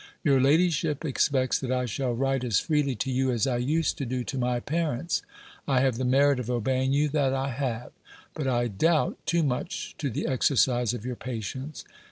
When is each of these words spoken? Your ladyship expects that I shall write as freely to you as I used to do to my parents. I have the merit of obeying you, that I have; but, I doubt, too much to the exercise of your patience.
Your 0.23 0.41
ladyship 0.41 1.05
expects 1.05 1.59
that 1.59 1.71
I 1.71 1.85
shall 1.85 2.15
write 2.15 2.43
as 2.43 2.59
freely 2.59 2.95
to 2.95 3.11
you 3.11 3.29
as 3.31 3.45
I 3.45 3.57
used 3.57 3.99
to 3.99 4.05
do 4.07 4.23
to 4.23 4.37
my 4.39 4.59
parents. 4.59 5.21
I 5.67 5.81
have 5.81 5.97
the 5.99 6.05
merit 6.05 6.39
of 6.39 6.49
obeying 6.49 6.91
you, 6.91 7.07
that 7.09 7.35
I 7.35 7.49
have; 7.49 7.91
but, 8.33 8.47
I 8.47 8.67
doubt, 8.67 9.19
too 9.27 9.43
much 9.43 9.93
to 9.99 10.09
the 10.09 10.25
exercise 10.25 10.95
of 10.95 11.05
your 11.05 11.15
patience. 11.17 11.85